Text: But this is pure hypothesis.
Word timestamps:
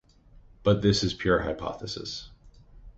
But 0.63 0.81
this 0.81 1.03
is 1.03 1.13
pure 1.13 1.41
hypothesis. 1.43 2.31